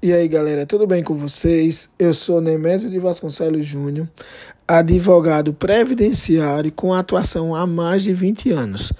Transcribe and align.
E 0.00 0.12
aí, 0.12 0.28
galera, 0.28 0.64
tudo 0.64 0.86
bem 0.86 1.02
com 1.02 1.14
vocês? 1.16 1.90
Eu 1.98 2.14
sou 2.14 2.40
Nemésio 2.40 2.88
de 2.88 3.00
Vasconcelos 3.00 3.66
Júnior, 3.66 4.08
advogado 4.66 5.52
previdenciário 5.52 6.70
com 6.70 6.94
atuação 6.94 7.52
há 7.52 7.66
mais 7.66 8.04
de 8.04 8.14
20 8.14 8.52
anos. 8.52 8.92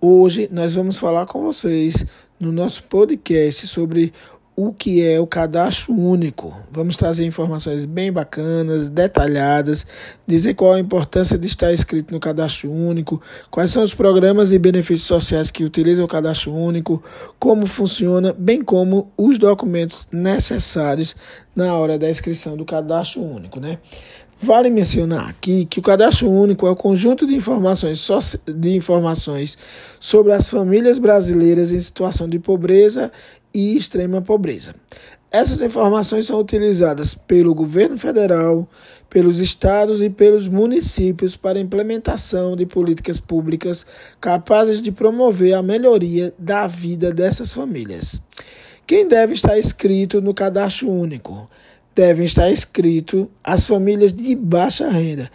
Hoje 0.00 0.48
nós 0.52 0.72
vamos 0.76 0.96
falar 0.96 1.26
com 1.26 1.42
vocês 1.42 2.06
no 2.38 2.52
nosso 2.52 2.84
podcast 2.84 3.66
sobre 3.66 4.12
o 4.56 4.72
que 4.72 5.04
é 5.04 5.18
o 5.18 5.26
cadastro 5.26 5.92
único. 5.92 6.56
Vamos 6.70 6.96
trazer 6.96 7.24
informações 7.24 7.84
bem 7.84 8.12
bacanas, 8.12 8.88
detalhadas, 8.88 9.86
dizer 10.26 10.54
qual 10.54 10.74
a 10.74 10.80
importância 10.80 11.36
de 11.36 11.46
estar 11.46 11.72
escrito 11.72 12.12
no 12.14 12.20
cadastro 12.20 12.70
único, 12.70 13.20
quais 13.50 13.72
são 13.72 13.82
os 13.82 13.94
programas 13.94 14.52
e 14.52 14.58
benefícios 14.58 15.08
sociais 15.08 15.50
que 15.50 15.64
utilizam 15.64 16.04
o 16.04 16.08
cadastro 16.08 16.54
único, 16.54 17.02
como 17.38 17.66
funciona, 17.66 18.32
bem 18.36 18.62
como 18.62 19.10
os 19.16 19.38
documentos 19.38 20.06
necessários 20.12 21.16
na 21.54 21.74
hora 21.74 21.98
da 21.98 22.10
inscrição 22.10 22.56
do 22.56 22.64
cadastro 22.64 23.22
único, 23.22 23.60
né? 23.60 23.78
Vale 24.42 24.68
mencionar 24.68 25.28
aqui 25.28 25.64
que 25.64 25.78
o 25.78 25.82
cadastro 25.82 26.28
único 26.28 26.66
é 26.66 26.70
o 26.70 26.76
conjunto 26.76 27.26
de 27.26 27.34
informações, 27.34 28.06
de 28.46 28.76
informações 28.76 29.56
sobre 30.00 30.32
as 30.32 30.50
famílias 30.50 30.98
brasileiras 30.98 31.72
em 31.72 31.80
situação 31.80 32.28
de 32.28 32.38
pobreza 32.38 33.12
e 33.54 33.76
extrema 33.76 34.20
pobreza. 34.20 34.74
Essas 35.30 35.62
informações 35.62 36.26
são 36.26 36.38
utilizadas 36.38 37.14
pelo 37.14 37.54
governo 37.54 37.98
federal, 37.98 38.68
pelos 39.08 39.40
estados 39.40 40.02
e 40.02 40.10
pelos 40.10 40.46
municípios 40.46 41.36
para 41.36 41.58
implementação 41.58 42.54
de 42.54 42.66
políticas 42.66 43.18
públicas 43.18 43.86
capazes 44.20 44.82
de 44.82 44.92
promover 44.92 45.54
a 45.54 45.62
melhoria 45.62 46.34
da 46.38 46.66
vida 46.66 47.12
dessas 47.12 47.54
famílias. 47.54 48.22
Quem 48.86 49.08
deve 49.08 49.32
estar 49.32 49.58
inscrito 49.58 50.20
no 50.20 50.34
cadastro 50.34 50.90
único? 50.90 51.48
Devem 51.94 52.26
estar 52.26 52.50
inscritos 52.50 53.26
as 53.42 53.66
famílias 53.66 54.12
de 54.12 54.34
baixa 54.34 54.88
renda. 54.88 55.30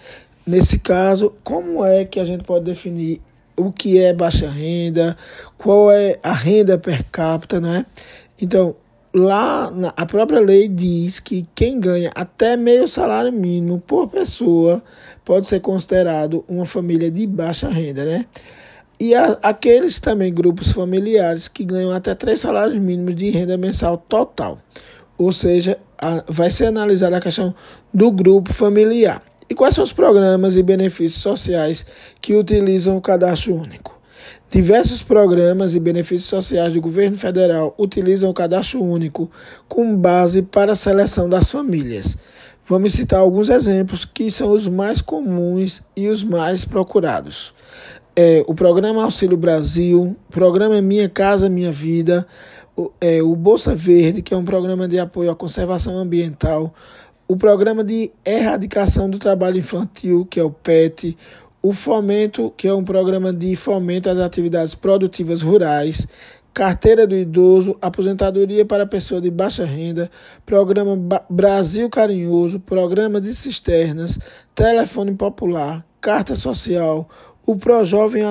Nesse 0.46 0.80
caso, 0.80 1.34
como 1.44 1.84
é 1.84 2.06
que 2.06 2.20
a 2.20 2.26
gente 2.26 2.44
pode 2.44 2.66
definir 2.66 3.22
o 3.58 3.72
que 3.72 4.00
é 4.00 4.14
baixa 4.14 4.50
renda, 4.50 5.18
qual 5.58 5.92
é 5.92 6.18
a 6.23 6.32
renda 6.32 6.78
per 6.78 7.04
capita, 7.12 7.60
né? 7.60 7.86
Então, 8.42 8.76
lá 9.14 9.70
na, 9.72 9.94
a 9.98 10.06
própria 10.06 10.40
lei 10.40 10.68
diz 10.68 11.20
que 11.20 11.45
quem 11.56 11.80
ganha 11.80 12.12
até 12.16 12.56
meio 12.56 12.88
salário 12.88 13.34
mínimo 13.34 13.80
por 13.80 14.08
pessoa 14.08 14.82
pode 15.26 15.48
ser 15.48 15.60
considerado 15.60 16.45
uma 16.48 16.66
família 16.66 17.10
de 17.12 17.26
baixa 17.26 17.68
renda, 17.68 18.06
né? 18.06 18.26
E 19.00 19.16
a, 19.16 19.38
aqueles 19.42 20.00
também 20.00 20.33
grupos 20.33 20.73
familiares 20.73 21.47
que 21.47 21.64
ganham 21.64 21.92
até 21.92 22.14
três 22.14 22.42
salários 22.42 22.78
mínimos 22.78 23.16
de 23.16 23.30
renda 23.30 23.58
mensal 23.58 23.97
total. 23.97 24.59
Ou 25.17 25.31
seja, 25.31 25.78
a, 25.97 26.23
vai 26.28 26.52
ser 26.52 26.66
analisada 26.66 27.16
a 27.16 27.22
questão 27.22 27.55
do 27.94 28.11
grupo 28.11 28.53
familiar. 28.53 29.23
E 29.50 29.55
quais 29.55 29.73
são 29.73 29.83
os 29.83 29.94
programas 29.94 30.55
e 30.55 30.64
benefícios 30.64 31.22
sociais 31.22 31.86
que 32.22 32.36
utilizam 32.36 32.97
o 32.97 33.02
cadastro 33.02 33.55
único? 33.55 34.00
Diversos 34.52 35.02
programas 35.02 35.75
e 35.75 35.80
benefícios 35.80 36.30
sociais 36.30 36.73
do 36.73 36.81
governo 36.81 37.17
federal 37.17 37.73
utilizam 37.77 38.30
o 38.30 38.33
cadastro 38.33 38.83
único 38.83 39.31
como 39.67 39.95
base 39.95 40.42
para 40.42 40.73
a 40.73 40.75
seleção 40.75 41.30
das 41.30 41.50
famílias. 41.50 42.17
Vamos 42.67 42.94
citar 42.94 43.20
alguns 43.20 43.50
exemplos 43.50 44.05
que 44.05 44.30
são 44.30 44.52
os 44.52 44.67
mais 44.67 45.02
comuns 45.02 45.81
e 45.95 46.08
os 46.08 46.23
mais 46.23 46.66
procurados. 46.66 47.53
É, 48.22 48.44
o 48.48 48.53
Programa 48.53 49.02
Auxílio 49.06 49.38
Brasil, 49.38 50.14
Programa 50.30 50.81
Minha 50.81 51.08
Casa 51.08 51.48
Minha 51.48 51.72
Vida, 51.72 52.28
o, 52.76 52.92
é, 53.00 53.23
o 53.23 53.34
Bolsa 53.34 53.73
Verde, 53.73 54.22
que 54.22 54.34
é 54.34 54.38
um 54.38 54.44
programa 54.44 54.89
de 54.89 55.00
apoio 55.00 55.31
à 55.31 55.36
conservação 55.38 55.98
ambiental, 55.98 56.73
o 57.30 57.38
programa 57.38 57.81
de 57.81 58.11
erradicação 58.26 59.09
do 59.09 59.17
trabalho 59.17 59.58
infantil, 59.58 60.28
que 60.30 60.38
é 60.38 60.44
o 60.44 60.50
PET, 60.52 61.17
o 61.61 61.72
Fomento, 61.72 62.54
que 62.58 62.67
é 62.67 62.73
um 62.73 62.83
programa 62.83 63.32
de 63.32 63.55
fomento 63.55 64.10
às 64.10 64.17
atividades 64.17 64.76
produtivas 64.76 65.42
rurais, 65.42 66.05
Carteira 66.54 67.08
do 67.08 67.15
Idoso, 67.15 67.77
Aposentadoria 67.82 68.65
para 68.65 68.86
Pessoa 68.86 69.21
de 69.21 69.32
Baixa 69.32 69.64
Renda, 69.64 70.11
Programa 70.45 71.23
Brasil 71.30 71.89
Carinhoso, 71.89 72.60
Programa 72.60 73.21
de 73.21 73.33
Cisternas, 73.33 74.20
Telefone 74.54 75.15
Popular, 75.15 75.86
Carta 76.02 76.36
Social, 76.36 77.08
o 77.45 77.55
Projovem 77.55 78.23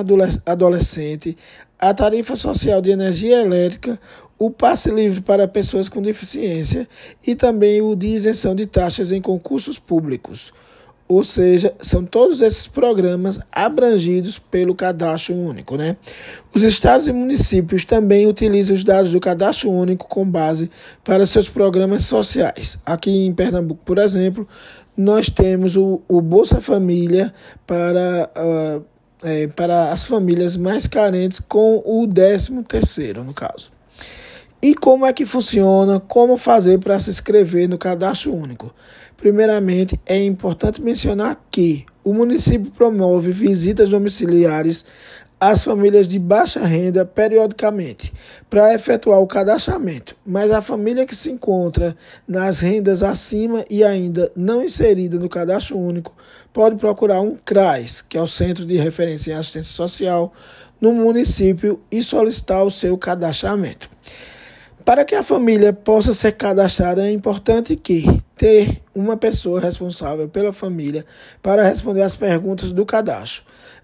Adolescente, 0.45 1.37
a 1.77 1.93
Tarifa 1.93 2.35
Social 2.35 2.81
de 2.81 2.91
Energia 2.91 3.41
Elétrica, 3.41 3.99
o 4.37 4.49
passe 4.49 4.89
livre 4.89 5.21
para 5.21 5.47
pessoas 5.47 5.89
com 5.89 6.01
deficiência 6.01 6.87
e 7.25 7.35
também 7.35 7.81
o 7.81 7.95
de 7.95 8.07
isenção 8.07 8.55
de 8.55 8.65
taxas 8.65 9.11
em 9.11 9.21
concursos 9.21 9.77
públicos. 9.77 10.53
Ou 11.09 11.23
seja, 11.23 11.73
são 11.81 12.05
todos 12.05 12.39
esses 12.39 12.67
programas 12.67 13.39
abrangidos 13.51 14.37
pelo 14.37 14.75
cadastro 14.75 15.33
único. 15.33 15.75
Né? 15.75 15.97
Os 16.53 16.61
estados 16.61 17.07
e 17.07 17.11
municípios 17.11 17.83
também 17.83 18.27
utilizam 18.27 18.75
os 18.75 18.83
dados 18.83 19.11
do 19.11 19.19
cadastro 19.19 19.71
único 19.71 20.07
com 20.07 20.23
base 20.23 20.69
para 21.03 21.25
seus 21.25 21.49
programas 21.49 22.03
sociais. 22.03 22.77
Aqui 22.85 23.25
em 23.25 23.33
Pernambuco, 23.33 23.81
por 23.83 23.97
exemplo, 23.97 24.47
nós 24.95 25.29
temos 25.29 25.75
o, 25.75 25.99
o 26.07 26.21
Bolsa 26.21 26.61
Família 26.61 27.33
para, 27.65 28.29
uh, 28.37 28.85
é, 29.23 29.47
para 29.47 29.91
as 29.91 30.05
famílias 30.05 30.55
mais 30.55 30.87
carentes 30.87 31.39
com 31.39 31.81
o 31.85 32.07
13 32.07 32.63
terceiro, 32.63 33.23
no 33.23 33.33
caso. 33.33 33.71
E 34.61 34.75
como 34.75 35.05
é 35.05 35.13
que 35.13 35.25
funciona? 35.25 35.99
Como 35.99 36.35
fazer 36.35 36.79
para 36.79 36.99
se 36.99 37.09
inscrever 37.09 37.69
no 37.69 37.77
cadastro 37.77 38.33
único? 38.33 38.73
Primeiramente, 39.15 39.99
é 40.05 40.21
importante 40.21 40.81
mencionar 40.81 41.41
que 41.49 41.85
o 42.03 42.13
município 42.13 42.71
promove 42.71 43.31
visitas 43.31 43.89
domiciliares 43.89 44.85
às 45.39 45.63
famílias 45.63 46.07
de 46.07 46.19
baixa 46.19 46.59
renda 46.59 47.05
periodicamente 47.05 48.11
para 48.49 48.73
efetuar 48.73 49.21
o 49.21 49.27
cadastramento, 49.27 50.15
mas 50.25 50.51
a 50.51 50.61
família 50.61 51.05
que 51.05 51.15
se 51.15 51.31
encontra 51.31 51.95
nas 52.27 52.59
rendas 52.59 53.01
acima 53.01 53.63
e 53.69 53.83
ainda 53.83 54.31
não 54.35 54.63
inserida 54.63 55.17
no 55.17 55.29
cadastro 55.29 55.77
único 55.77 56.15
pode 56.51 56.75
procurar 56.75 57.21
um 57.21 57.37
CRAS, 57.45 58.01
que 58.01 58.17
é 58.17 58.21
o 58.21 58.27
Centro 58.27 58.65
de 58.65 58.77
Referência 58.77 59.31
em 59.31 59.35
Assistência 59.35 59.73
Social, 59.73 60.33
no 60.81 60.93
município 60.93 61.79
e 61.91 62.01
solicitar 62.03 62.63
o 62.63 62.71
seu 62.71 62.97
cadastramento. 62.97 63.89
Para 64.83 65.05
que 65.05 65.13
a 65.13 65.21
família 65.21 65.71
possa 65.71 66.13
ser 66.13 66.31
cadastrada, 66.31 67.05
é 67.05 67.11
importante 67.11 67.75
que 67.75 68.05
ter 68.39 68.81
uma 68.95 69.17
pessoa 69.17 69.59
responsável 69.59 70.29
pela 70.29 70.53
família 70.53 71.05
para 71.43 71.61
responder 71.61 72.03
às 72.03 72.15
perguntas 72.15 72.71
do 72.71 72.85
cadastro. 72.85 73.43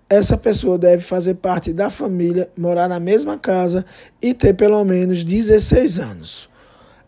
Essa 0.09 0.37
pessoa 0.37 0.77
deve 0.77 1.03
fazer 1.03 1.33
parte 1.33 1.73
da 1.73 1.89
família, 1.89 2.49
morar 2.57 2.87
na 2.87 2.97
mesma 2.97 3.37
casa 3.37 3.85
e 4.21 4.33
ter 4.33 4.53
pelo 4.53 4.81
menos 4.85 5.25
16 5.25 5.99
anos. 5.99 6.49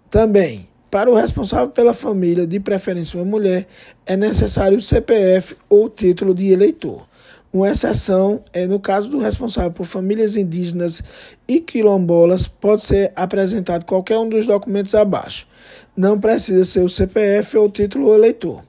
Também, 0.09 0.67
para 0.91 1.09
o 1.09 1.15
responsável 1.15 1.69
pela 1.69 1.93
família, 1.93 2.45
de 2.45 2.59
preferência 2.59 3.17
uma 3.17 3.25
mulher, 3.25 3.65
é 4.05 4.17
necessário 4.17 4.77
o 4.77 4.81
CPF 4.81 5.55
ou 5.69 5.89
título 5.89 6.35
de 6.35 6.51
eleitor. 6.51 7.07
Uma 7.57 7.71
exceção 7.71 8.43
é 8.53 8.67
no 8.67 8.79
caso 8.79 9.09
do 9.09 9.17
responsável 9.17 9.71
por 9.71 9.83
famílias 9.83 10.35
indígenas 10.35 11.01
e 11.47 11.59
quilombolas, 11.59 12.45
pode 12.45 12.83
ser 12.83 13.11
apresentado 13.15 13.83
qualquer 13.83 14.19
um 14.19 14.29
dos 14.29 14.45
documentos 14.45 14.93
abaixo. 14.93 15.47
Não 15.95 16.19
precisa 16.19 16.63
ser 16.63 16.81
o 16.81 16.89
CPF 16.89 17.57
ou 17.57 17.65
o 17.65 17.71
título 17.71 18.13
eleitor 18.13 18.61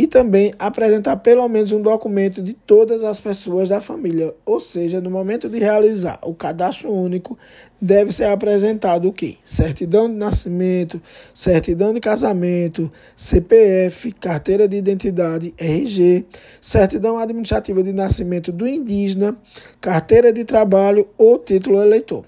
e 0.00 0.06
também 0.06 0.54
apresentar 0.58 1.16
pelo 1.16 1.46
menos 1.46 1.72
um 1.72 1.82
documento 1.82 2.40
de 2.40 2.54
todas 2.54 3.04
as 3.04 3.20
pessoas 3.20 3.68
da 3.68 3.82
família. 3.82 4.34
Ou 4.46 4.58
seja, 4.58 4.98
no 4.98 5.10
momento 5.10 5.46
de 5.46 5.58
realizar 5.58 6.18
o 6.22 6.34
cadastro 6.34 6.90
único, 6.90 7.38
deve 7.78 8.10
ser 8.10 8.24
apresentado 8.24 9.12
o? 9.12 9.36
Certidão 9.44 10.08
de 10.08 10.14
nascimento, 10.14 11.02
certidão 11.34 11.92
de 11.92 12.00
casamento, 12.00 12.90
CPF, 13.14 14.10
carteira 14.12 14.66
de 14.66 14.78
identidade, 14.78 15.52
RG, 15.58 16.24
certidão 16.62 17.18
administrativa 17.18 17.82
de 17.82 17.92
nascimento 17.92 18.50
do 18.50 18.66
indígena, 18.66 19.36
carteira 19.82 20.32
de 20.32 20.46
trabalho 20.46 21.06
ou 21.18 21.38
título 21.38 21.82
eleitor. 21.82 22.24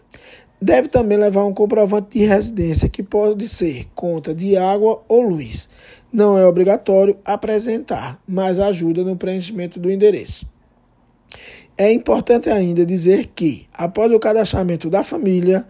Deve 0.60 0.88
também 0.88 1.18
levar 1.18 1.44
um 1.44 1.54
comprovante 1.54 2.18
de 2.18 2.26
residência, 2.26 2.88
que 2.88 3.02
pode 3.02 3.48
ser 3.48 3.86
conta 3.94 4.32
de 4.34 4.56
água 4.58 5.02
ou 5.08 5.22
luz. 5.22 5.68
Não 6.12 6.36
é 6.36 6.46
obrigatório 6.46 7.16
apresentar, 7.24 8.20
mas 8.28 8.58
ajuda 8.58 9.02
no 9.02 9.16
preenchimento 9.16 9.80
do 9.80 9.90
endereço. 9.90 10.46
É 11.76 11.90
importante 11.90 12.50
ainda 12.50 12.84
dizer 12.84 13.30
que, 13.34 13.66
após 13.72 14.12
o 14.12 14.20
cadastramento 14.20 14.90
da 14.90 15.02
família, 15.02 15.66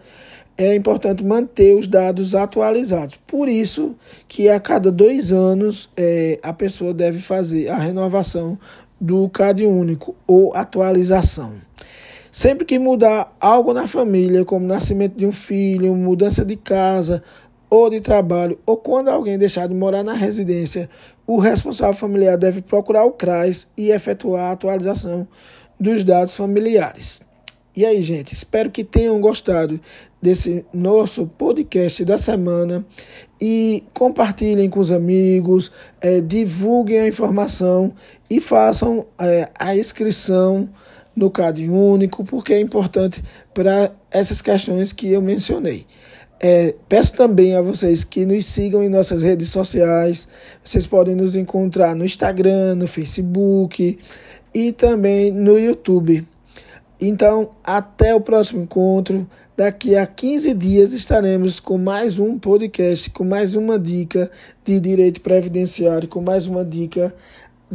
é 0.57 0.75
importante 0.75 1.23
manter 1.23 1.75
os 1.75 1.87
dados 1.87 2.35
atualizados. 2.35 3.17
Por 3.25 3.47
isso 3.47 3.95
que 4.27 4.49
a 4.49 4.59
cada 4.59 4.91
dois 4.91 5.31
anos 5.31 5.89
é, 5.95 6.39
a 6.43 6.51
pessoa 6.51 6.93
deve 6.93 7.19
fazer 7.19 7.69
a 7.69 7.77
renovação 7.77 8.59
do 8.99 9.29
CAD 9.29 9.65
único 9.65 10.13
ou 10.27 10.53
atualização. 10.53 11.55
Sempre 12.31 12.65
que 12.65 12.77
mudar 12.77 13.35
algo 13.39 13.73
na 13.73 13.87
família, 13.87 14.43
como 14.43 14.65
nascimento 14.65 15.15
de 15.15 15.25
um 15.25 15.31
filho, 15.31 15.95
mudança 15.95 16.43
de 16.43 16.55
casa 16.55 17.23
ou 17.73 17.89
de 17.89 17.99
trabalho, 17.99 18.59
ou 18.67 18.77
quando 18.77 19.07
alguém 19.07 19.35
deixar 19.35 19.67
de 19.67 19.73
morar 19.73 20.03
na 20.03 20.13
residência, 20.13 20.87
o 21.25 21.39
responsável 21.39 21.95
familiar 21.95 22.37
deve 22.37 22.61
procurar 22.61 23.03
o 23.03 23.13
CRAS 23.13 23.67
e 23.75 23.89
efetuar 23.89 24.43
a 24.43 24.51
atualização 24.51 25.27
dos 25.79 26.03
dados 26.03 26.35
familiares. 26.35 27.23
E 27.75 27.83
aí, 27.83 27.99
gente, 28.03 28.31
espero 28.31 28.69
que 28.69 28.83
tenham 28.83 29.19
gostado 29.19 29.81
desse 30.21 30.63
nosso 30.71 31.25
podcast 31.25 32.05
da 32.05 32.15
semana 32.15 32.85
e 33.41 33.83
compartilhem 33.91 34.69
com 34.69 34.79
os 34.79 34.91
amigos, 34.91 35.71
é, 35.99 36.21
divulguem 36.21 36.99
a 36.99 37.07
informação 37.07 37.91
e 38.29 38.39
façam 38.39 39.07
é, 39.19 39.49
a 39.57 39.75
inscrição 39.75 40.69
no 41.15 41.31
CAD 41.31 41.67
único, 41.67 42.23
porque 42.23 42.53
é 42.53 42.59
importante 42.59 43.23
para 43.51 43.91
essas 44.11 44.43
questões 44.43 44.93
que 44.93 45.11
eu 45.11 45.23
mencionei. 45.23 45.87
É, 46.45 46.75
peço 46.89 47.13
também 47.13 47.55
a 47.55 47.61
vocês 47.61 48.03
que 48.03 48.25
nos 48.25 48.45
sigam 48.45 48.83
em 48.83 48.89
nossas 48.89 49.23
redes 49.23 49.47
sociais. 49.47 50.27
Vocês 50.61 50.85
podem 50.85 51.15
nos 51.15 51.37
encontrar 51.37 51.95
no 51.95 52.03
Instagram, 52.03 52.75
no 52.75 52.85
Facebook 52.85 53.97
e 54.53 54.73
também 54.73 55.31
no 55.31 55.57
YouTube. 55.57 56.27
Então, 56.99 57.51
até 57.63 58.13
o 58.13 58.19
próximo 58.19 58.61
encontro. 58.61 59.25
Daqui 59.55 59.95
a 59.95 60.05
15 60.05 60.53
dias 60.53 60.91
estaremos 60.91 61.61
com 61.61 61.77
mais 61.77 62.19
um 62.19 62.37
podcast, 62.37 63.09
com 63.11 63.23
mais 63.23 63.55
uma 63.55 63.79
dica 63.79 64.29
de 64.65 64.81
direito 64.81 65.21
previdenciário, 65.21 66.09
com 66.09 66.19
mais 66.19 66.45
uma 66.45 66.65
dica 66.65 67.15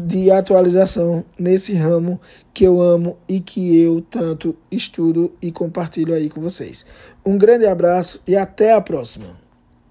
de 0.07 0.31
atualização 0.31 1.25
nesse 1.37 1.75
ramo 1.75 2.21
que 2.55 2.65
eu 2.65 2.81
amo 2.81 3.19
e 3.29 3.41
que 3.41 3.81
eu 3.81 4.01
tanto 4.01 4.55
estudo 4.71 5.33
e 5.43 5.51
compartilho 5.51 6.15
aí 6.15 6.31
com 6.31 6.41
vocês. 6.41 6.87
Um 7.27 7.37
grande 7.37 7.67
abraço 7.67 8.21
e 8.27 8.37
até 8.37 8.73
a 8.73 8.81
próxima. 8.81 9.48